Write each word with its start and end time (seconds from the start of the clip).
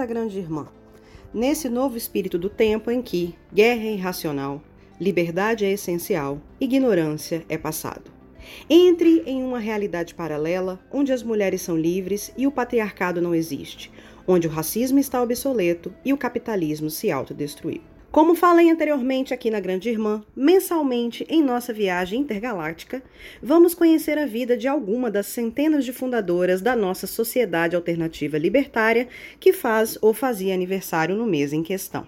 a 0.00 0.06
Grande 0.06 0.38
Irmã. 0.38 0.66
Nesse 1.32 1.68
novo 1.68 1.96
espírito 1.96 2.38
do 2.38 2.48
tempo 2.48 2.90
em 2.90 3.02
que 3.02 3.34
guerra 3.52 3.84
é 3.84 3.92
irracional, 3.92 4.62
liberdade 4.98 5.64
é 5.64 5.70
essencial, 5.70 6.40
ignorância 6.60 7.44
é 7.48 7.58
passado. 7.58 8.10
Entre 8.68 9.22
em 9.26 9.42
uma 9.42 9.58
realidade 9.58 10.14
paralela 10.14 10.80
onde 10.90 11.12
as 11.12 11.22
mulheres 11.22 11.60
são 11.60 11.76
livres 11.76 12.32
e 12.36 12.46
o 12.46 12.50
patriarcado 12.50 13.20
não 13.20 13.34
existe, 13.34 13.92
onde 14.26 14.46
o 14.46 14.50
racismo 14.50 14.98
está 14.98 15.22
obsoleto 15.22 15.92
e 16.04 16.12
o 16.12 16.18
capitalismo 16.18 16.88
se 16.88 17.10
autodestruiu. 17.10 17.82
Como 18.10 18.34
falei 18.34 18.68
anteriormente 18.68 19.32
aqui 19.32 19.52
na 19.52 19.60
Grande 19.60 19.88
Irmã, 19.88 20.24
mensalmente 20.34 21.24
em 21.28 21.40
nossa 21.40 21.72
viagem 21.72 22.20
intergaláctica, 22.20 23.00
vamos 23.40 23.72
conhecer 23.72 24.18
a 24.18 24.26
vida 24.26 24.56
de 24.56 24.66
alguma 24.66 25.08
das 25.08 25.26
centenas 25.26 25.84
de 25.84 25.92
fundadoras 25.92 26.60
da 26.60 26.74
nossa 26.74 27.06
sociedade 27.06 27.76
alternativa 27.76 28.36
libertária 28.36 29.06
que 29.38 29.52
faz 29.52 29.96
ou 30.02 30.12
fazia 30.12 30.52
aniversário 30.52 31.14
no 31.14 31.24
mês 31.24 31.52
em 31.52 31.62
questão. 31.62 32.04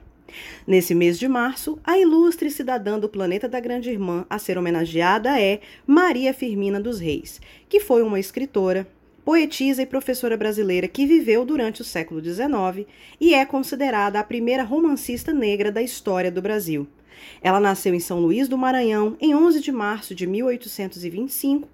Nesse 0.67 0.93
mês 0.93 1.21
de 1.21 1.29
março, 1.29 1.79
a 1.85 1.97
ilustre 1.97 2.51
cidadã 2.51 2.99
do 2.99 3.09
planeta 3.09 3.49
da 3.49 3.61
Grande 3.61 3.91
Irmã 3.91 4.27
a 4.29 4.41
ser 4.41 4.59
homenageada 4.59 5.41
é 5.41 5.61
Maria 5.87 6.35
Firmina 6.35 6.81
dos 6.81 6.99
Reis, 6.99 7.41
que 7.69 7.79
foi 7.79 8.03
uma 8.03 8.19
escritora, 8.19 8.89
poetisa 9.25 9.83
e 9.83 9.87
professora 9.87 10.37
brasileira 10.37 10.89
que 10.89 11.07
viveu 11.07 11.45
durante 11.45 11.81
o 11.81 11.85
século 11.85 12.23
XIX 12.23 12.87
e 13.21 13.35
é 13.35 13.45
considerada 13.45 14.19
a 14.19 14.25
primeira 14.25 14.63
romancista 14.63 15.33
negra 15.33 15.71
da 15.71 15.83
história 15.83 16.31
do 16.31 16.43
Brasil. 16.43 16.87
Ela 17.41 17.61
nasceu 17.61 17.95
em 17.95 18.01
São 18.01 18.19
Luís 18.21 18.49
do 18.49 18.59
Maranhão 18.59 19.17
em 19.21 19.35
11 19.35 19.61
de 19.61 19.71
março 19.71 20.15
de 20.15 20.27
1825, 20.27 21.69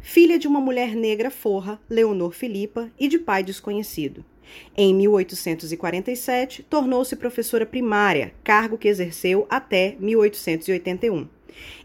filha 0.00 0.38
de 0.38 0.46
uma 0.46 0.60
mulher 0.60 0.94
negra 0.94 1.30
forra, 1.30 1.80
Leonor 1.88 2.32
Filipa, 2.32 2.90
e 2.98 3.08
de 3.08 3.18
pai 3.18 3.42
desconhecido. 3.42 4.24
Em 4.76 4.94
1847, 4.94 6.62
tornou-se 6.64 7.16
professora 7.16 7.64
primária, 7.64 8.32
cargo 8.44 8.76
que 8.76 8.88
exerceu 8.88 9.46
até 9.48 9.96
1881. 9.98 11.26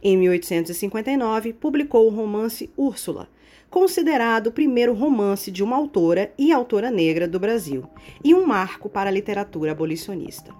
Em 0.01 0.17
1859, 0.17 1.53
publicou 1.53 2.07
o 2.07 2.09
romance 2.09 2.69
Úrsula, 2.75 3.29
considerado 3.69 4.47
o 4.47 4.51
primeiro 4.51 4.93
romance 4.93 5.51
de 5.51 5.63
uma 5.63 5.75
autora 5.75 6.31
e 6.37 6.51
autora 6.51 6.89
negra 6.89 7.27
do 7.27 7.39
Brasil, 7.39 7.83
e 8.23 8.33
um 8.33 8.45
marco 8.45 8.89
para 8.89 9.09
a 9.09 9.13
literatura 9.13 9.71
abolicionista. 9.71 10.53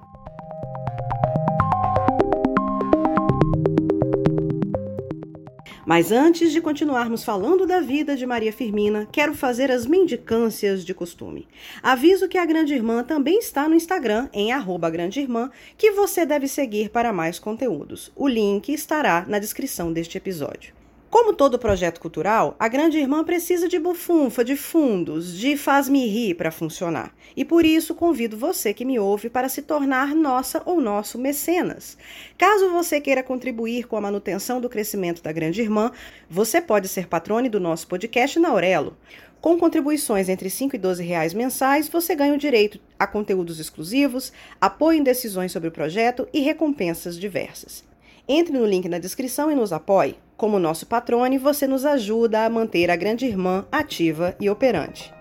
Mas 5.87 6.11
antes 6.11 6.51
de 6.51 6.59
continuarmos 6.59 7.23
falando 7.23 7.65
da 7.65 7.79
vida 7.79 8.13
de 8.13 8.25
Maria 8.25 8.51
Firmina, 8.51 9.07
quero 9.09 9.33
fazer 9.33 9.71
as 9.71 9.85
mendicâncias 9.85 10.83
de 10.83 10.93
costume. 10.93 11.47
Aviso 11.81 12.27
que 12.27 12.37
a 12.37 12.45
Grande 12.45 12.73
Irmã 12.73 13.05
também 13.05 13.39
está 13.39 13.69
no 13.69 13.75
Instagram, 13.75 14.27
em 14.33 14.51
Grande 14.91 15.21
Irmã, 15.21 15.49
que 15.77 15.91
você 15.91 16.25
deve 16.25 16.45
seguir 16.45 16.89
para 16.89 17.13
mais 17.13 17.39
conteúdos. 17.39 18.11
O 18.17 18.27
link 18.27 18.67
estará 18.67 19.25
na 19.29 19.39
descrição 19.39 19.93
deste 19.93 20.17
episódio. 20.17 20.73
Como 21.09 21.31
todo 21.31 21.57
projeto 21.57 22.01
cultural, 22.01 22.53
a 22.59 22.67
Grande 22.67 22.97
Irmã 22.97 23.23
precisa 23.23 23.69
de 23.69 23.79
bufunfa, 23.79 24.43
de 24.43 24.57
fundos, 24.57 25.37
de 25.37 25.55
faz-me 25.55 26.05
rir 26.05 26.35
para 26.35 26.51
funcionar. 26.51 27.15
E 27.33 27.45
por 27.45 27.65
isso 27.65 27.95
convido 27.95 28.35
você 28.35 28.73
que 28.73 28.83
me 28.83 28.99
ouve 28.99 29.29
para 29.29 29.47
se 29.47 29.61
tornar 29.61 30.13
nossa 30.13 30.61
ou 30.65 30.81
nosso 30.81 31.17
mecenas. 31.17 31.97
Caso 32.37 32.69
você 32.71 32.99
queira 32.99 33.23
contribuir 33.23 33.87
com 33.87 33.95
a 33.95 34.01
manutenção 34.01 34.59
do 34.59 34.67
crescimento 34.67 35.23
da 35.23 35.31
Grande 35.31 35.61
Irmã, 35.61 35.93
você 36.29 36.59
pode 36.59 36.89
ser 36.89 37.07
patrone 37.07 37.47
do 37.47 37.59
nosso 37.59 37.87
podcast 37.87 38.37
na 38.37 38.49
Aurelo. 38.49 38.97
Com 39.39 39.57
contribuições 39.57 40.27
entre 40.27 40.49
5 40.49 40.75
e 40.75 40.79
12 40.79 41.03
reais 41.05 41.33
mensais, 41.33 41.87
você 41.87 42.15
ganha 42.15 42.33
o 42.33 42.37
direito 42.37 42.81
a 42.99 43.07
conteúdos 43.07 43.59
exclusivos, 43.59 44.33
apoio 44.59 44.99
em 44.99 45.03
decisões 45.03 45.53
sobre 45.53 45.69
o 45.69 45.71
projeto 45.71 46.27
e 46.33 46.41
recompensas 46.41 47.17
diversas. 47.17 47.85
Entre 48.29 48.51
no 48.51 48.65
link 48.65 48.89
na 48.89 48.99
descrição 48.99 49.49
e 49.49 49.55
nos 49.55 49.71
apoie. 49.71 50.17
Como 50.35 50.59
nosso 50.59 50.85
patrone, 50.85 51.37
você 51.37 51.65
nos 51.65 51.85
ajuda 51.85 52.43
a 52.43 52.49
manter 52.49 52.91
a 52.91 52.95
Grande 52.97 53.25
Irmã 53.25 53.65
ativa 53.71 54.35
e 54.37 54.49
operante. 54.49 55.13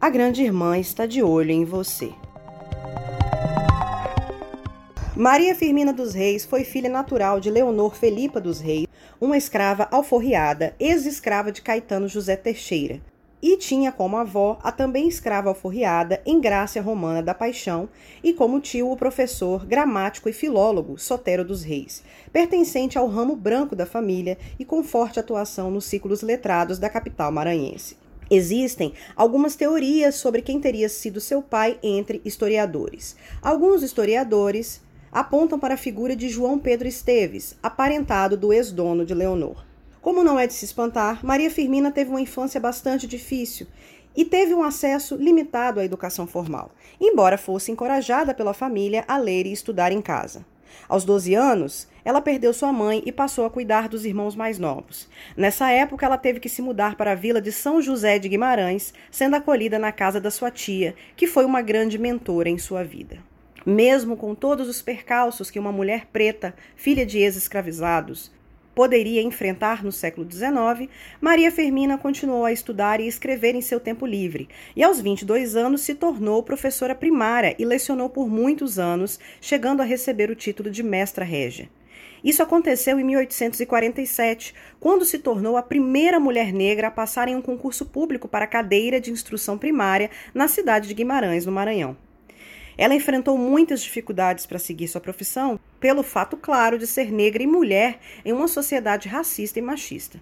A 0.00 0.10
Grande 0.10 0.42
Irmã 0.42 0.76
está 0.76 1.06
de 1.06 1.22
olho 1.22 1.52
em 1.52 1.64
você. 1.64 2.12
Maria 5.16 5.54
Firmina 5.54 5.92
dos 5.92 6.12
Reis 6.12 6.44
foi 6.44 6.64
filha 6.64 6.90
natural 6.90 7.38
de 7.38 7.48
Leonor 7.48 7.94
Felipa 7.94 8.40
dos 8.40 8.58
Reis, 8.58 8.88
uma 9.20 9.36
escrava 9.36 9.86
alforriada, 9.92 10.74
ex-escrava 10.80 11.52
de 11.52 11.62
Caetano 11.62 12.08
José 12.08 12.34
Teixeira, 12.34 13.00
e 13.46 13.58
tinha 13.58 13.92
como 13.92 14.16
avó 14.16 14.58
a 14.62 14.72
também 14.72 15.06
escrava 15.06 15.50
alforriada 15.50 16.22
Engrácia 16.24 16.80
Romana 16.80 17.22
da 17.22 17.34
Paixão 17.34 17.90
e 18.22 18.32
como 18.32 18.58
tio 18.58 18.90
o 18.90 18.96
professor, 18.96 19.66
gramático 19.66 20.30
e 20.30 20.32
filólogo 20.32 20.96
Sotero 20.96 21.44
dos 21.44 21.62
Reis, 21.62 22.02
pertencente 22.32 22.96
ao 22.96 23.06
ramo 23.06 23.36
branco 23.36 23.76
da 23.76 23.84
família 23.84 24.38
e 24.58 24.64
com 24.64 24.82
forte 24.82 25.20
atuação 25.20 25.70
nos 25.70 25.84
ciclos 25.84 26.22
letrados 26.22 26.78
da 26.78 26.88
capital 26.88 27.30
maranhense. 27.30 27.98
Existem 28.30 28.94
algumas 29.14 29.54
teorias 29.54 30.14
sobre 30.14 30.40
quem 30.40 30.58
teria 30.58 30.88
sido 30.88 31.20
seu 31.20 31.42
pai 31.42 31.78
entre 31.82 32.22
historiadores. 32.24 33.14
Alguns 33.42 33.82
historiadores 33.82 34.80
apontam 35.12 35.58
para 35.58 35.74
a 35.74 35.76
figura 35.76 36.16
de 36.16 36.30
João 36.30 36.58
Pedro 36.58 36.88
Esteves, 36.88 37.58
aparentado 37.62 38.38
do 38.38 38.54
ex-dono 38.54 39.04
de 39.04 39.12
Leonor. 39.12 39.73
Como 40.04 40.22
não 40.22 40.38
é 40.38 40.46
de 40.46 40.52
se 40.52 40.66
espantar, 40.66 41.24
Maria 41.24 41.50
Firmina 41.50 41.90
teve 41.90 42.10
uma 42.10 42.20
infância 42.20 42.60
bastante 42.60 43.06
difícil 43.06 43.66
e 44.14 44.22
teve 44.22 44.52
um 44.52 44.62
acesso 44.62 45.16
limitado 45.16 45.80
à 45.80 45.84
educação 45.86 46.26
formal, 46.26 46.72
embora 47.00 47.38
fosse 47.38 47.72
encorajada 47.72 48.34
pela 48.34 48.52
família 48.52 49.02
a 49.08 49.16
ler 49.16 49.46
e 49.46 49.52
estudar 49.52 49.92
em 49.92 50.02
casa. 50.02 50.44
Aos 50.86 51.06
12 51.06 51.34
anos, 51.34 51.88
ela 52.04 52.20
perdeu 52.20 52.52
sua 52.52 52.70
mãe 52.70 53.02
e 53.06 53.10
passou 53.10 53.46
a 53.46 53.50
cuidar 53.50 53.88
dos 53.88 54.04
irmãos 54.04 54.36
mais 54.36 54.58
novos. 54.58 55.08
Nessa 55.34 55.70
época, 55.70 56.04
ela 56.04 56.18
teve 56.18 56.38
que 56.38 56.50
se 56.50 56.60
mudar 56.60 56.96
para 56.96 57.12
a 57.12 57.14
vila 57.14 57.40
de 57.40 57.50
São 57.50 57.80
José 57.80 58.18
de 58.18 58.28
Guimarães, 58.28 58.92
sendo 59.10 59.36
acolhida 59.36 59.78
na 59.78 59.90
casa 59.90 60.20
da 60.20 60.30
sua 60.30 60.50
tia, 60.50 60.94
que 61.16 61.26
foi 61.26 61.46
uma 61.46 61.62
grande 61.62 61.98
mentora 61.98 62.50
em 62.50 62.58
sua 62.58 62.84
vida. 62.84 63.20
Mesmo 63.64 64.18
com 64.18 64.34
todos 64.34 64.68
os 64.68 64.82
percalços 64.82 65.50
que 65.50 65.58
uma 65.58 65.72
mulher 65.72 66.08
preta, 66.12 66.54
filha 66.76 67.06
de 67.06 67.20
ex-escravizados, 67.20 68.30
poderia 68.74 69.22
enfrentar 69.22 69.84
no 69.84 69.92
século 69.92 70.30
XIX, 70.30 70.90
Maria 71.20 71.50
Fermina 71.50 71.96
continuou 71.96 72.44
a 72.44 72.52
estudar 72.52 73.00
e 73.00 73.06
escrever 73.06 73.54
em 73.54 73.60
seu 73.60 73.78
tempo 73.78 74.06
livre, 74.06 74.48
e 74.74 74.82
aos 74.82 75.00
22 75.00 75.56
anos 75.56 75.82
se 75.82 75.94
tornou 75.94 76.42
professora 76.42 76.94
primária 76.94 77.54
e 77.58 77.64
lecionou 77.64 78.10
por 78.10 78.28
muitos 78.28 78.78
anos, 78.78 79.18
chegando 79.40 79.80
a 79.80 79.84
receber 79.84 80.30
o 80.30 80.34
título 80.34 80.70
de 80.70 80.82
mestra 80.82 81.24
régia. 81.24 81.68
Isso 82.24 82.42
aconteceu 82.42 82.98
em 82.98 83.04
1847, 83.04 84.54
quando 84.80 85.04
se 85.04 85.18
tornou 85.18 85.58
a 85.58 85.62
primeira 85.62 86.18
mulher 86.18 86.54
negra 86.54 86.88
a 86.88 86.90
passar 86.90 87.28
em 87.28 87.36
um 87.36 87.42
concurso 87.42 87.84
público 87.84 88.26
para 88.26 88.46
a 88.46 88.48
cadeira 88.48 88.98
de 88.98 89.10
instrução 89.10 89.58
primária 89.58 90.10
na 90.32 90.48
cidade 90.48 90.88
de 90.88 90.94
Guimarães, 90.94 91.44
no 91.44 91.52
Maranhão. 91.52 91.94
Ela 92.76 92.94
enfrentou 92.94 93.38
muitas 93.38 93.82
dificuldades 93.82 94.46
para 94.46 94.58
seguir 94.58 94.88
sua 94.88 95.00
profissão, 95.00 95.60
pelo 95.84 96.02
fato 96.02 96.34
claro 96.38 96.78
de 96.78 96.86
ser 96.86 97.12
negra 97.12 97.42
e 97.42 97.46
mulher 97.46 97.98
em 98.24 98.32
uma 98.32 98.48
sociedade 98.48 99.06
racista 99.06 99.58
e 99.58 99.62
machista. 99.62 100.18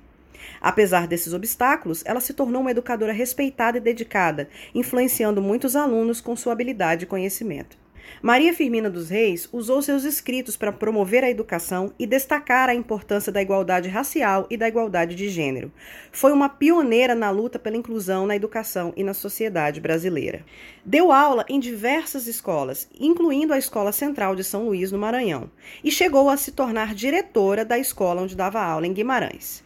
Apesar 0.60 1.06
desses 1.06 1.32
obstáculos, 1.32 2.02
ela 2.04 2.18
se 2.18 2.34
tornou 2.34 2.62
uma 2.62 2.72
educadora 2.72 3.12
respeitada 3.12 3.78
e 3.78 3.80
dedicada, 3.80 4.48
influenciando 4.74 5.40
muitos 5.40 5.76
alunos 5.76 6.20
com 6.20 6.34
sua 6.34 6.52
habilidade 6.52 7.04
e 7.04 7.06
conhecimento. 7.06 7.78
Maria 8.20 8.54
Firmina 8.54 8.88
dos 8.88 9.10
Reis 9.10 9.48
usou 9.52 9.82
seus 9.82 10.04
escritos 10.04 10.56
para 10.56 10.72
promover 10.72 11.24
a 11.24 11.30
educação 11.30 11.92
e 11.98 12.06
destacar 12.06 12.68
a 12.68 12.74
importância 12.74 13.32
da 13.32 13.42
igualdade 13.42 13.88
racial 13.88 14.46
e 14.48 14.56
da 14.56 14.68
igualdade 14.68 15.14
de 15.14 15.28
gênero. 15.28 15.72
Foi 16.10 16.32
uma 16.32 16.48
pioneira 16.48 17.14
na 17.14 17.30
luta 17.30 17.58
pela 17.58 17.76
inclusão 17.76 18.26
na 18.26 18.36
educação 18.36 18.92
e 18.96 19.02
na 19.02 19.14
sociedade 19.14 19.80
brasileira. 19.80 20.44
Deu 20.84 21.10
aula 21.10 21.44
em 21.48 21.58
diversas 21.58 22.26
escolas, 22.26 22.88
incluindo 22.98 23.52
a 23.52 23.58
Escola 23.58 23.92
Central 23.92 24.36
de 24.36 24.44
São 24.44 24.66
Luís, 24.66 24.92
no 24.92 24.98
Maranhão, 24.98 25.50
e 25.82 25.90
chegou 25.90 26.28
a 26.28 26.36
se 26.36 26.52
tornar 26.52 26.94
diretora 26.94 27.64
da 27.64 27.78
escola 27.78 28.22
onde 28.22 28.36
dava 28.36 28.62
aula 28.62 28.86
em 28.86 28.92
Guimarães. 28.92 29.64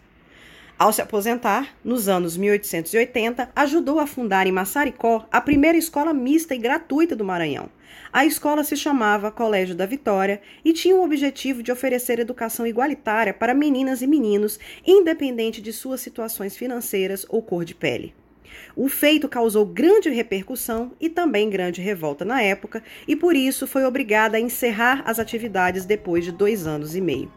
Ao 0.78 0.92
se 0.92 1.00
aposentar, 1.00 1.74
nos 1.82 2.06
anos 2.06 2.36
1880, 2.36 3.48
ajudou 3.56 3.98
a 3.98 4.06
fundar 4.06 4.46
em 4.46 4.52
Massaricó 4.52 5.26
a 5.32 5.40
primeira 5.40 5.78
escola 5.78 6.12
mista 6.12 6.54
e 6.54 6.58
gratuita 6.58 7.16
do 7.16 7.24
Maranhão. 7.24 7.70
A 8.12 8.26
escola 8.26 8.62
se 8.62 8.76
chamava 8.76 9.30
Colégio 9.30 9.74
da 9.74 9.86
Vitória 9.86 10.38
e 10.62 10.74
tinha 10.74 10.94
o 10.94 11.02
objetivo 11.02 11.62
de 11.62 11.72
oferecer 11.72 12.18
educação 12.18 12.66
igualitária 12.66 13.32
para 13.32 13.54
meninas 13.54 14.02
e 14.02 14.06
meninos, 14.06 14.60
independente 14.86 15.62
de 15.62 15.72
suas 15.72 16.02
situações 16.02 16.54
financeiras 16.58 17.24
ou 17.30 17.40
cor 17.40 17.64
de 17.64 17.74
pele. 17.74 18.14
O 18.76 18.86
feito 18.86 19.30
causou 19.30 19.64
grande 19.64 20.10
repercussão 20.10 20.92
e 21.00 21.08
também 21.08 21.48
grande 21.48 21.80
revolta 21.80 22.22
na 22.22 22.42
época, 22.42 22.82
e 23.08 23.16
por 23.16 23.34
isso 23.34 23.66
foi 23.66 23.86
obrigada 23.86 24.36
a 24.36 24.40
encerrar 24.40 25.02
as 25.06 25.18
atividades 25.18 25.86
depois 25.86 26.22
de 26.22 26.32
dois 26.32 26.66
anos 26.66 26.94
e 26.94 27.00
meio. 27.00 27.32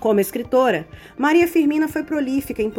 Como 0.00 0.20
escritora, 0.20 0.86
Maria 1.16 1.48
Firmina 1.48 1.88
foi 1.88 2.04
prolífica 2.04 2.62
em 2.62 2.70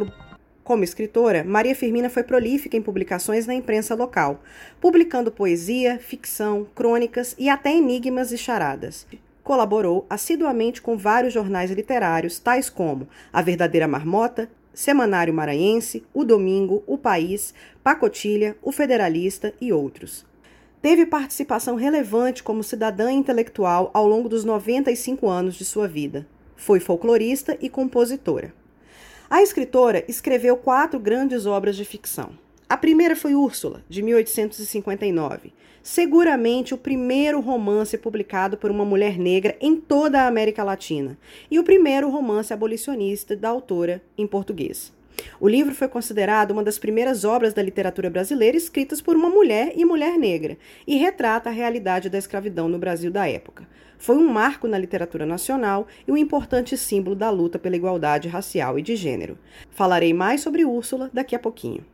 como 0.64 0.84
escritora, 0.86 1.44
Maria 1.44 1.76
Firmina 1.76 2.10
foi 2.10 2.24
prolífica 2.24 2.78
em 2.78 2.82
publicações 2.82 3.46
na 3.46 3.54
imprensa 3.54 3.94
local, 3.94 4.42
publicando 4.80 5.32
poesia, 5.32 6.00
ficção, 6.00 6.66
crônicas 6.74 7.36
e 7.38 7.50
até 7.50 7.76
enigmas 7.76 8.32
e 8.32 8.38
charadas. 8.38 9.06
Colaborou 9.44 10.06
assiduamente 10.10 10.82
com 10.82 10.96
vários 10.96 11.34
jornais 11.34 11.72
literários, 11.72 12.40
tais 12.40 12.70
como 12.70 13.08
A 13.34 13.42
Verdadeira 13.42 13.88
Marmota, 13.88 14.50
Semanário 14.74 15.34
Maranhense, 15.34 16.06
O 16.14 16.24
Domingo, 16.24 16.84
O 16.88 16.98
País, 16.98 17.54
Pacotilha, 17.84 18.56
O 18.62 18.72
Federalista 18.72 19.54
e 19.60 19.74
outros. 19.74 20.26
Teve 20.82 21.06
participação 21.06 21.76
relevante 21.76 22.44
como 22.44 22.64
cidadã 22.64 23.12
intelectual 23.12 23.92
ao 23.94 24.08
longo 24.08 24.30
dos 24.30 24.46
95 24.46 25.28
anos 25.28 25.56
de 25.56 25.66
sua 25.66 25.88
vida. 25.88 26.26
Foi 26.60 26.82
folclorista 26.82 27.58
e 27.62 27.70
compositora. 27.70 28.54
A 29.30 29.42
escritora 29.42 30.04
escreveu 30.10 30.58
quatro 30.58 31.00
grandes 31.00 31.46
obras 31.46 31.78
de 31.78 31.86
ficção. 31.86 32.32
A 32.68 32.76
primeira 32.76 33.16
foi 33.16 33.34
Úrsula, 33.34 33.82
de 33.88 34.02
1859, 34.02 35.54
seguramente 35.82 36.74
o 36.74 36.78
primeiro 36.78 37.40
romance 37.40 37.98
publicado 37.98 38.58
por 38.58 38.70
uma 38.70 38.84
mulher 38.84 39.18
negra 39.18 39.56
em 39.62 39.78
toda 39.78 40.22
a 40.22 40.28
América 40.28 40.62
Latina 40.62 41.18
e 41.50 41.58
o 41.58 41.64
primeiro 41.64 42.10
romance 42.10 42.54
abolicionista 42.54 43.38
da 43.38 43.48
autora 43.48 44.04
em 44.18 44.28
português. 44.28 44.92
O 45.40 45.48
livro 45.48 45.74
foi 45.74 45.88
considerado 45.88 46.52
uma 46.52 46.64
das 46.64 46.78
primeiras 46.78 47.24
obras 47.24 47.54
da 47.54 47.64
literatura 47.64 48.10
brasileira 48.10 48.58
escritas 48.58 49.02
por 49.02 49.16
uma 49.16 49.30
mulher 49.30 49.72
e 49.76 49.86
mulher 49.86 50.18
negra 50.18 50.58
e 50.86 50.98
retrata 50.98 51.50
a 51.50 51.54
realidade 51.54 52.10
da 52.10 52.18
escravidão 52.18 52.68
no 52.68 52.78
Brasil 52.78 53.10
da 53.10 53.28
época. 53.28 53.66
Foi 54.00 54.16
um 54.16 54.30
marco 54.30 54.66
na 54.66 54.78
literatura 54.78 55.26
nacional 55.26 55.86
e 56.08 56.12
um 56.12 56.18
importante 56.18 56.78
símbolo 56.78 57.18
da 57.18 57.30
luta 57.30 57.60
pela 57.60 57.76
igualdade 57.76 58.30
racial 58.30 58.80
e 58.80 58.82
de 58.82 58.96
gênero. 58.96 59.38
Falarei 59.70 60.14
mais 60.14 60.40
sobre 60.40 60.64
Úrsula 60.64 61.12
daqui 61.14 61.36
a 61.36 61.40
pouquinho. 61.40 61.86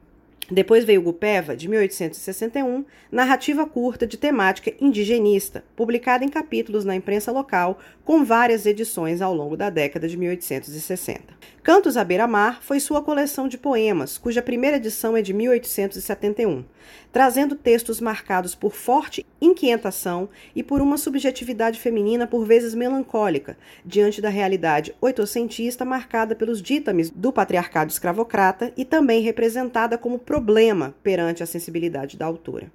Depois 0.50 0.86
veio 0.86 1.02
Gupeva, 1.02 1.58
de 1.58 1.68
1861, 1.68 2.86
narrativa 3.12 3.66
curta 3.66 4.06
de 4.06 4.16
temática 4.18 4.72
indigenista, 4.80 5.64
publicada 5.76 6.24
em 6.24 6.30
capítulos 6.30 6.86
na 6.86 6.96
imprensa 6.96 7.32
local, 7.32 7.80
com 8.04 8.24
várias 8.24 8.68
edições 8.68 9.24
ao 9.24 9.34
longo 9.34 9.58
da 9.58 9.72
década 9.72 10.08
de 10.08 10.16
1860. 10.16 11.24
Cantos 11.66 11.98
à 11.98 12.04
Beira-Mar 12.04 12.62
foi 12.62 12.80
sua 12.80 13.02
coleção 13.02 13.48
de 13.48 13.58
poemas, 13.58 14.20
cuja 14.20 14.40
primeira 14.40 14.78
edição 14.78 15.18
é 15.18 15.22
de 15.24 15.34
1871, 15.34 16.64
trazendo 17.12 17.56
textos 17.56 18.00
marcados 18.00 18.54
por 18.54 18.72
forte 18.72 19.26
inquietação 19.42 20.30
e 20.56 20.62
por 20.62 20.80
uma 20.80 20.96
subjetividade 20.96 21.80
feminina 21.80 22.28
por 22.28 22.46
vezes 22.46 22.76
melancólica, 22.76 23.58
diante 23.84 24.22
da 24.22 24.30
realidade 24.30 24.94
oitocentista 25.02 25.84
marcada 25.84 26.36
pelos 26.36 26.62
dítames 26.62 27.10
do 27.10 27.34
patriarcado 27.34 27.92
escravocrata 27.92 28.72
e 28.78 28.86
também 28.86 29.24
representada 29.24 29.98
como 29.98 30.20
problema 30.20 30.94
perante 31.02 31.42
a 31.42 31.48
sensibilidade 31.48 32.16
da 32.16 32.28
autora. 32.28 32.72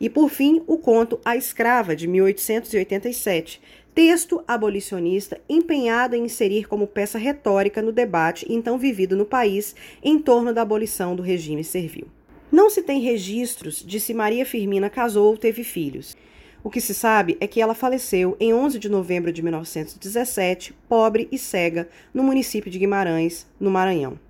E 0.00 0.08
por 0.08 0.30
fim, 0.30 0.62
o 0.66 0.78
conto 0.78 1.20
A 1.22 1.36
Escrava, 1.36 1.94
de 1.94 2.06
1887, 2.06 3.60
texto 3.96 4.44
abolicionista 4.46 5.40
empenhado 5.48 6.14
em 6.14 6.26
inserir 6.26 6.68
como 6.68 6.86
peça 6.86 7.16
retórica 7.16 7.80
no 7.80 7.90
debate 7.90 8.44
então 8.46 8.76
vivido 8.76 9.16
no 9.16 9.24
país 9.24 9.74
em 10.02 10.18
torno 10.18 10.52
da 10.52 10.60
abolição 10.60 11.16
do 11.16 11.22
regime 11.22 11.64
servil. 11.64 12.06
Não 12.52 12.68
se 12.68 12.82
tem 12.82 13.00
registros 13.00 13.82
de 13.82 13.98
se 13.98 14.12
Maria 14.12 14.44
Firmina 14.44 14.90
casou 14.90 15.28
ou 15.28 15.38
teve 15.38 15.64
filhos. 15.64 16.14
O 16.62 16.68
que 16.68 16.78
se 16.78 16.92
sabe 16.92 17.38
é 17.40 17.46
que 17.46 17.58
ela 17.58 17.74
faleceu 17.74 18.36
em 18.38 18.52
11 18.52 18.78
de 18.78 18.90
novembro 18.90 19.32
de 19.32 19.42
1917, 19.42 20.74
pobre 20.86 21.26
e 21.32 21.38
cega, 21.38 21.88
no 22.12 22.22
município 22.22 22.70
de 22.70 22.78
Guimarães, 22.78 23.46
no 23.58 23.70
Maranhão. 23.70 24.20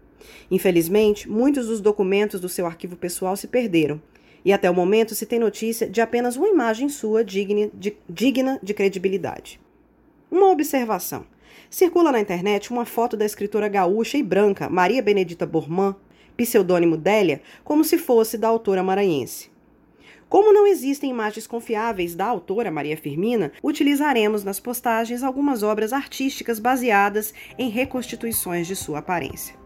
Infelizmente, 0.48 1.28
muitos 1.28 1.66
dos 1.66 1.80
documentos 1.80 2.40
do 2.40 2.48
seu 2.48 2.66
arquivo 2.66 2.94
pessoal 2.94 3.36
se 3.36 3.48
perderam, 3.48 4.00
e 4.44 4.52
até 4.52 4.70
o 4.70 4.74
momento 4.74 5.14
se 5.14 5.26
tem 5.26 5.38
notícia 5.38 5.88
de 5.88 6.00
apenas 6.00 6.36
uma 6.36 6.48
imagem 6.48 6.88
sua 6.88 7.24
digna 7.24 7.70
de, 7.74 7.96
digna 8.08 8.58
de 8.62 8.74
credibilidade. 8.74 9.60
Uma 10.30 10.50
observação. 10.50 11.24
Circula 11.68 12.12
na 12.12 12.20
internet 12.20 12.70
uma 12.70 12.84
foto 12.84 13.16
da 13.16 13.24
escritora 13.24 13.68
gaúcha 13.68 14.16
e 14.16 14.22
branca 14.22 14.68
Maria 14.68 15.02
Benedita 15.02 15.46
Bormã, 15.46 15.96
pseudônimo 16.36 16.96
Délia, 16.96 17.40
como 17.64 17.84
se 17.84 17.98
fosse 17.98 18.36
da 18.36 18.48
autora 18.48 18.82
maranhense. 18.82 19.50
Como 20.28 20.52
não 20.52 20.66
existem 20.66 21.10
imagens 21.10 21.46
confiáveis 21.46 22.16
da 22.16 22.26
autora 22.26 22.70
Maria 22.70 22.96
Firmina, 22.96 23.52
utilizaremos 23.62 24.42
nas 24.42 24.58
postagens 24.58 25.22
algumas 25.22 25.62
obras 25.62 25.92
artísticas 25.92 26.58
baseadas 26.58 27.32
em 27.56 27.70
reconstituições 27.70 28.66
de 28.66 28.74
sua 28.74 28.98
aparência. 28.98 29.65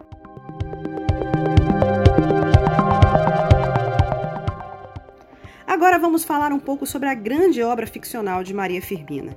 Agora 5.80 5.98
vamos 5.98 6.24
falar 6.24 6.52
um 6.52 6.58
pouco 6.58 6.84
sobre 6.84 7.08
a 7.08 7.14
grande 7.14 7.62
obra 7.62 7.86
ficcional 7.86 8.44
de 8.44 8.52
Maria 8.52 8.82
Firmina. 8.82 9.34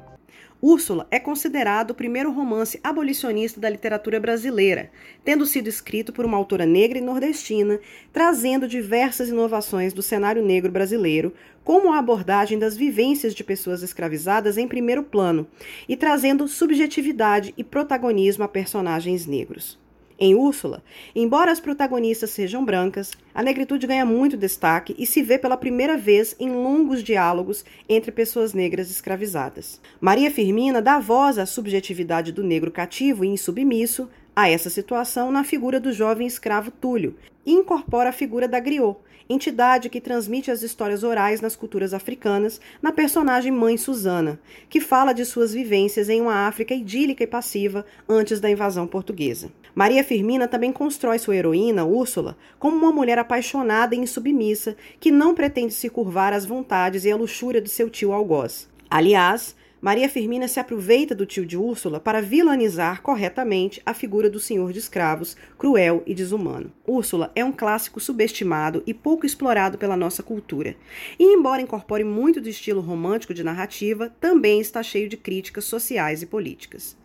Úrsula 0.61 1.07
é 1.09 1.17
considerado 1.17 1.91
o 1.91 1.95
primeiro 1.95 2.33
romance 2.33 2.77
abolicionista 2.83 3.61
da 3.61 3.69
literatura 3.69 4.19
brasileira, 4.19 4.91
tendo 5.23 5.45
sido 5.45 5.69
escrito 5.69 6.11
por 6.11 6.25
uma 6.25 6.35
autora 6.35 6.65
negra 6.65 6.97
e 6.97 7.01
nordestina, 7.01 7.79
trazendo 8.11 8.67
diversas 8.67 9.29
inovações 9.29 9.93
do 9.93 10.03
cenário 10.03 10.43
negro 10.43 10.69
brasileiro, 10.69 11.33
como 11.63 11.93
a 11.93 11.97
abordagem 11.97 12.59
das 12.59 12.75
vivências 12.75 13.33
de 13.33 13.41
pessoas 13.41 13.81
escravizadas 13.81 14.57
em 14.57 14.67
primeiro 14.67 15.01
plano, 15.01 15.47
e 15.87 15.95
trazendo 15.95 16.45
subjetividade 16.49 17.53
e 17.55 17.63
protagonismo 17.63 18.43
a 18.43 18.49
personagens 18.49 19.25
negros. 19.25 19.81
Em 20.19 20.35
Úrsula, 20.35 20.83
embora 21.15 21.51
as 21.51 21.59
protagonistas 21.59 22.29
sejam 22.29 22.63
brancas, 22.63 23.11
a 23.33 23.41
negritude 23.41 23.87
ganha 23.87 24.05
muito 24.05 24.37
destaque 24.37 24.95
e 24.97 25.05
se 25.05 25.23
vê 25.23 25.39
pela 25.39 25.57
primeira 25.57 25.97
vez 25.97 26.35
em 26.39 26.51
longos 26.51 27.03
diálogos 27.03 27.65
entre 27.89 28.11
pessoas 28.11 28.53
negras 28.53 28.91
escravizadas. 28.91 29.81
Maria 29.99 30.29
Firmina 30.29 30.81
dá 30.81 30.99
voz 30.99 31.37
à 31.39 31.45
subjetividade 31.45 32.31
do 32.31 32.43
negro 32.43 32.69
cativo 32.71 33.25
e 33.25 33.27
insubmisso 33.27 34.07
a 34.35 34.49
essa 34.49 34.69
situação 34.69 35.31
na 35.31 35.43
figura 35.43 35.79
do 35.79 35.91
jovem 35.91 36.27
escravo 36.27 36.71
Túlio 36.71 37.15
e 37.45 37.51
incorpora 37.51 38.09
a 38.09 38.13
figura 38.13 38.47
da 38.47 38.59
griot, 38.59 38.97
entidade 39.29 39.89
que 39.89 40.01
transmite 40.01 40.51
as 40.51 40.61
histórias 40.61 41.03
orais 41.03 41.41
nas 41.41 41.55
culturas 41.55 41.93
africanas, 41.93 42.59
na 42.81 42.91
personagem 42.91 43.51
Mãe 43.51 43.77
Susana, 43.77 44.39
que 44.69 44.79
fala 44.79 45.13
de 45.13 45.25
suas 45.25 45.53
vivências 45.53 46.09
em 46.09 46.21
uma 46.21 46.47
África 46.47 46.73
idílica 46.73 47.23
e 47.23 47.27
passiva 47.27 47.85
antes 48.07 48.39
da 48.39 48.49
invasão 48.49 48.87
portuguesa. 48.87 49.51
Maria 49.75 50.03
Firmina 50.03 50.47
também 50.47 50.71
constrói 50.71 51.17
sua 51.17 51.35
heroína, 51.35 51.83
Úrsula, 51.83 52.37
como 52.59 52.77
uma 52.77 52.91
mulher 52.91 53.17
apaixonada 53.17 53.95
e 53.95 53.99
insubmissa 53.99 54.77
que 54.99 55.09
não 55.09 55.33
pretende 55.33 55.73
se 55.73 55.89
curvar 55.89 56.31
às 56.31 56.45
vontades 56.45 57.05
e 57.05 57.11
à 57.11 57.15
luxúria 57.15 57.59
de 57.59 57.69
seu 57.69 57.89
tio 57.89 58.13
algoz. 58.13 58.69
Aliás, 58.87 59.55
Maria 59.81 60.07
Firmina 60.07 60.47
se 60.47 60.61
aproveita 60.61 61.13
do 61.13 61.25
tio 61.25 61.45
de 61.45 61.57
Úrsula 61.57 61.99
para 61.99 62.21
vilanizar 62.21 63.01
corretamente 63.01 63.81
a 63.85 63.93
figura 63.93 64.29
do 64.29 64.39
senhor 64.39 64.71
de 64.71 64.79
escravos, 64.79 65.35
cruel 65.57 66.03
e 66.05 66.13
desumano. 66.13 66.71
Úrsula 66.87 67.31
é 67.35 67.43
um 67.43 67.51
clássico 67.51 67.99
subestimado 67.99 68.81
e 68.85 68.93
pouco 68.93 69.25
explorado 69.25 69.77
pela 69.77 69.97
nossa 69.97 70.23
cultura. 70.23 70.75
E, 71.19 71.35
embora 71.35 71.61
incorpore 71.61 72.05
muito 72.05 72.39
do 72.39 72.47
estilo 72.47 72.79
romântico 72.79 73.33
de 73.33 73.43
narrativa, 73.43 74.09
também 74.21 74.61
está 74.61 74.81
cheio 74.81 75.09
de 75.09 75.17
críticas 75.17 75.65
sociais 75.65 76.21
e 76.21 76.27
políticas. 76.27 76.95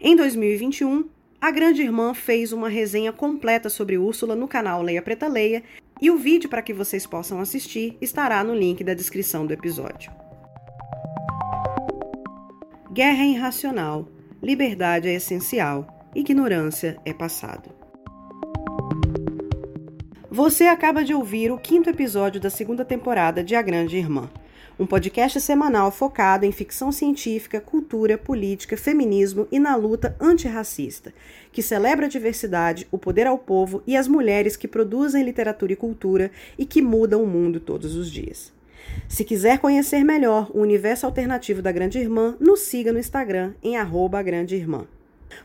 Em 0.00 0.14
2021, 0.14 1.08
a 1.44 1.50
Grande 1.50 1.82
Irmã 1.82 2.14
fez 2.14 2.54
uma 2.54 2.70
resenha 2.70 3.12
completa 3.12 3.68
sobre 3.68 3.98
Úrsula 3.98 4.34
no 4.34 4.48
canal 4.48 4.80
Leia 4.80 5.02
Preta 5.02 5.28
Leia 5.28 5.62
e 6.00 6.10
o 6.10 6.16
vídeo 6.16 6.48
para 6.48 6.62
que 6.62 6.72
vocês 6.72 7.06
possam 7.06 7.38
assistir 7.38 7.98
estará 8.00 8.42
no 8.42 8.54
link 8.54 8.82
da 8.82 8.94
descrição 8.94 9.46
do 9.46 9.52
episódio. 9.52 10.10
Guerra 12.90 13.24
é 13.24 13.26
irracional, 13.26 14.08
liberdade 14.42 15.06
é 15.06 15.12
essencial, 15.12 15.86
ignorância 16.14 16.96
é 17.04 17.12
passado. 17.12 17.68
Você 20.30 20.64
acaba 20.64 21.04
de 21.04 21.12
ouvir 21.12 21.52
o 21.52 21.58
quinto 21.58 21.90
episódio 21.90 22.40
da 22.40 22.48
segunda 22.48 22.86
temporada 22.86 23.44
de 23.44 23.54
A 23.54 23.60
Grande 23.60 23.98
Irmã, 23.98 24.30
um 24.78 24.86
podcast 24.86 25.40
semanal 25.40 25.92
focado 25.92 26.44
em 26.44 26.50
ficção 26.50 26.90
científica, 26.90 27.60
cultura, 27.60 28.18
política, 28.18 28.76
feminismo 28.76 29.46
e 29.50 29.58
na 29.60 29.76
luta 29.76 30.16
antirracista, 30.20 31.14
que 31.52 31.62
celebra 31.62 32.06
a 32.06 32.08
diversidade, 32.08 32.86
o 32.90 32.98
poder 32.98 33.26
ao 33.26 33.38
povo 33.38 33.82
e 33.86 33.96
as 33.96 34.08
mulheres 34.08 34.56
que 34.56 34.66
produzem 34.66 35.22
literatura 35.22 35.72
e 35.72 35.76
cultura 35.76 36.30
e 36.58 36.66
que 36.66 36.82
mudam 36.82 37.22
o 37.22 37.26
mundo 37.26 37.60
todos 37.60 37.94
os 37.94 38.10
dias. 38.10 38.52
Se 39.08 39.24
quiser 39.24 39.58
conhecer 39.58 40.02
melhor 40.04 40.50
o 40.52 40.60
universo 40.60 41.06
alternativo 41.06 41.62
da 41.62 41.72
Grande 41.72 41.98
Irmã, 41.98 42.36
nos 42.40 42.60
siga 42.60 42.92
no 42.92 42.98
Instagram 42.98 43.54
em 43.62 43.76
arroba 43.76 44.22
Grande 44.22 44.56
Irmã. 44.56 44.86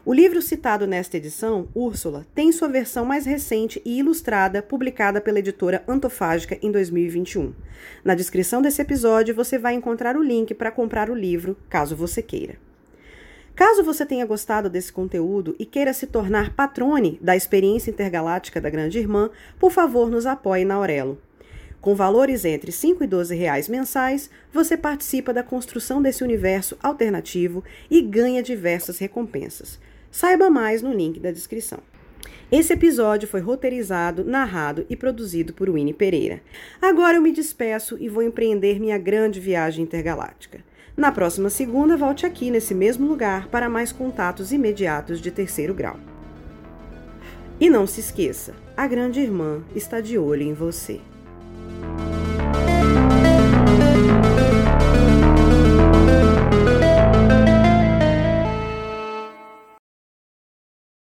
O 0.05 0.13
livro 0.13 0.41
citado 0.41 0.87
nesta 0.87 1.17
edição, 1.17 1.67
Úrsula, 1.73 2.25
tem 2.33 2.51
sua 2.51 2.67
versão 2.67 3.05
mais 3.05 3.25
recente 3.25 3.81
e 3.85 3.99
ilustrada, 3.99 4.61
publicada 4.61 5.19
pela 5.19 5.39
editora 5.39 5.83
Antofágica 5.87 6.57
em 6.61 6.71
2021. 6.71 7.53
Na 8.03 8.15
descrição 8.15 8.61
desse 8.61 8.81
episódio 8.81 9.35
você 9.35 9.57
vai 9.57 9.73
encontrar 9.73 10.15
o 10.15 10.23
link 10.23 10.53
para 10.53 10.71
comprar 10.71 11.09
o 11.09 11.15
livro, 11.15 11.57
caso 11.69 11.95
você 11.95 12.21
queira. 12.21 12.55
Caso 13.55 13.83
você 13.83 14.05
tenha 14.05 14.25
gostado 14.25 14.69
desse 14.69 14.91
conteúdo 14.91 15.53
e 15.59 15.65
queira 15.65 15.93
se 15.93 16.07
tornar 16.07 16.55
patrone 16.55 17.19
da 17.21 17.35
experiência 17.35 17.91
intergaláctica 17.91 18.61
da 18.61 18.69
Grande 18.69 18.99
Irmã, 18.99 19.29
por 19.59 19.69
favor, 19.69 20.09
nos 20.09 20.25
apoie 20.25 20.63
na 20.63 20.75
Aurelo. 20.75 21.21
Com 21.81 21.95
valores 21.95 22.43
entre 22.43 22.71
5 22.71 23.03
e 23.03 23.07
12 23.07 23.33
reais 23.35 23.69
mensais, 23.69 24.29
você 24.51 24.75
participa 24.75 25.33
da 25.33 25.41
construção 25.41 26.01
desse 26.01 26.23
universo 26.23 26.77
alternativo 26.83 27.63
e 27.89 28.01
ganha 28.01 28.43
diversas 28.43 28.99
recompensas. 28.99 29.79
Saiba 30.11 30.49
mais 30.49 30.81
no 30.81 30.91
link 30.91 31.19
da 31.19 31.31
descrição. 31.31 31.79
Esse 32.51 32.73
episódio 32.73 33.29
foi 33.29 33.39
roteirizado, 33.39 34.25
narrado 34.25 34.85
e 34.89 34.95
produzido 34.95 35.53
por 35.53 35.69
Winnie 35.69 35.93
Pereira. 35.93 36.41
Agora 36.81 37.15
eu 37.15 37.21
me 37.21 37.31
despeço 37.31 37.95
e 37.99 38.09
vou 38.09 38.23
empreender 38.23 38.79
minha 38.79 38.97
grande 38.97 39.39
viagem 39.39 39.83
intergaláctica. 39.83 40.59
Na 40.97 41.11
próxima 41.13 41.49
segunda, 41.49 41.95
volte 41.95 42.25
aqui 42.25 42.51
nesse 42.51 42.75
mesmo 42.75 43.07
lugar 43.07 43.47
para 43.47 43.69
mais 43.69 43.91
contatos 43.93 44.51
imediatos 44.51 45.21
de 45.21 45.31
terceiro 45.31 45.73
grau. 45.73 45.97
E 47.57 47.69
não 47.69 47.87
se 47.87 48.01
esqueça, 48.01 48.53
a 48.75 48.87
grande 48.87 49.21
irmã 49.21 49.63
está 49.75 50.01
de 50.01 50.17
olho 50.17 50.41
em 50.41 50.53
você. 50.53 50.99